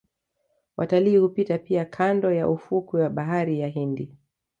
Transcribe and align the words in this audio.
Watalii 0.77 1.17
hupita 1.17 1.57
pia 1.57 1.85
kando 1.85 2.31
ya 2.33 2.49
ufukwe 2.49 3.01
wa 3.01 3.09
bahari 3.09 3.59
ya 3.59 3.67
Hindi 3.67 4.15